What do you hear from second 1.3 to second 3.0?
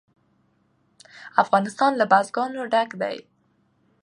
افغانستان له بزګان ډک